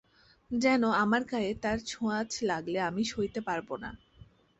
যেন 0.51 0.83
আমার 0.95 1.21
গায়ে 1.23 1.51
তার 1.63 1.77
ছোঁয়াচ 1.85 2.31
লাগলে 2.43 2.79
আমি 2.81 3.03
সইতে 3.05 3.39
পারব 3.41 3.69
না। 3.83 3.91